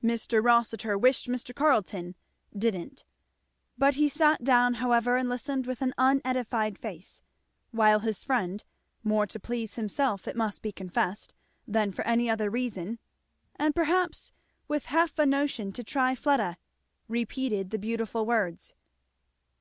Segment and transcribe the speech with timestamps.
[0.00, 0.40] Mr.
[0.40, 1.52] Rossitur wished Mr.
[1.52, 2.14] Carleton
[2.56, 3.04] didn't.
[3.76, 7.20] But he sat down, however, and listened with an unedified face;
[7.72, 8.62] while his friend,
[9.02, 11.34] more to please himself it must be confessed
[11.66, 13.00] than for any other reason,
[13.56, 14.32] and perhaps
[14.68, 16.56] with half a notion to try Fleda,
[17.08, 18.76] repeated the beautiful words.